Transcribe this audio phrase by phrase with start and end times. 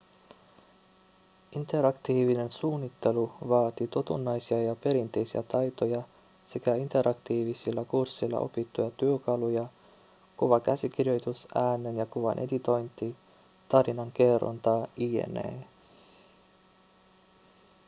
[1.51, 6.03] interaktiivinen suunnittelu vaatii totunnaisia ja perinteisiä taitoja
[6.47, 9.67] sekä interaktiivisilla kursseilla opittuja työkaluja
[10.37, 13.15] kuvakäsikirjoitus äänen ja kuvan editointi
[13.69, 15.67] tarinankerronta jne.